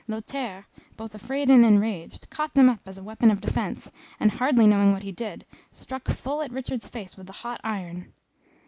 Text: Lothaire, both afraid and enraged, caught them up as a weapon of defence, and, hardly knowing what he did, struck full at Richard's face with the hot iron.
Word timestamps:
Lothaire, 0.07 0.65
both 0.97 1.13
afraid 1.13 1.51
and 1.51 1.63
enraged, 1.63 2.27
caught 2.31 2.55
them 2.55 2.69
up 2.69 2.79
as 2.87 2.97
a 2.97 3.03
weapon 3.03 3.29
of 3.29 3.39
defence, 3.39 3.91
and, 4.19 4.31
hardly 4.31 4.65
knowing 4.65 4.93
what 4.93 5.03
he 5.03 5.11
did, 5.11 5.45
struck 5.71 6.07
full 6.07 6.41
at 6.41 6.49
Richard's 6.51 6.89
face 6.89 7.15
with 7.15 7.27
the 7.27 7.33
hot 7.45 7.61
iron. 7.63 8.11